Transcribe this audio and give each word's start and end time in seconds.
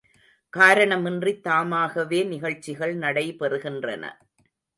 காரணமின்றித் 0.53 1.43
தாமாகவே 1.43 2.23
நிகழ்ச்சிகள் 2.23 2.95
நடைபெறுகின்றன. 2.97 4.03